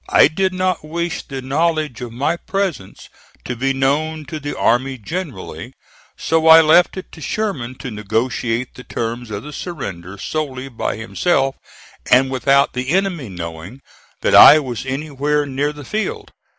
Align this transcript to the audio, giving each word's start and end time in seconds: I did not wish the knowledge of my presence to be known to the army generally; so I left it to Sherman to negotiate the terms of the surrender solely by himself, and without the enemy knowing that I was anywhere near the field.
I 0.09 0.29
did 0.29 0.51
not 0.51 0.83
wish 0.83 1.21
the 1.21 1.43
knowledge 1.43 2.01
of 2.01 2.11
my 2.11 2.35
presence 2.35 3.07
to 3.45 3.55
be 3.55 3.71
known 3.71 4.25
to 4.25 4.39
the 4.39 4.57
army 4.57 4.97
generally; 4.97 5.73
so 6.17 6.47
I 6.47 6.59
left 6.59 6.97
it 6.97 7.11
to 7.11 7.21
Sherman 7.21 7.75
to 7.75 7.91
negotiate 7.91 8.73
the 8.73 8.83
terms 8.83 9.29
of 9.29 9.43
the 9.43 9.53
surrender 9.53 10.17
solely 10.17 10.69
by 10.69 10.95
himself, 10.97 11.53
and 12.09 12.31
without 12.31 12.73
the 12.73 12.89
enemy 12.89 13.29
knowing 13.29 13.81
that 14.21 14.33
I 14.33 14.57
was 14.57 14.87
anywhere 14.87 15.45
near 15.45 15.71
the 15.71 15.85
field. 15.85 16.31